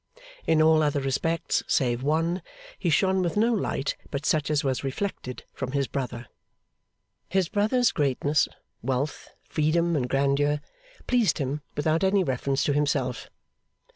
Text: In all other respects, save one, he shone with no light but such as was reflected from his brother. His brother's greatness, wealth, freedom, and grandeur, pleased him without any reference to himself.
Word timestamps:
In 0.47 0.63
all 0.63 0.81
other 0.81 0.99
respects, 0.99 1.61
save 1.67 2.01
one, 2.01 2.41
he 2.79 2.89
shone 2.89 3.21
with 3.21 3.37
no 3.37 3.53
light 3.53 3.95
but 4.09 4.25
such 4.25 4.49
as 4.49 4.63
was 4.63 4.83
reflected 4.83 5.43
from 5.53 5.73
his 5.73 5.85
brother. 5.85 6.25
His 7.29 7.47
brother's 7.49 7.91
greatness, 7.91 8.47
wealth, 8.81 9.29
freedom, 9.47 9.95
and 9.95 10.09
grandeur, 10.09 10.59
pleased 11.05 11.37
him 11.37 11.61
without 11.75 12.03
any 12.03 12.23
reference 12.23 12.63
to 12.63 12.73
himself. 12.73 13.29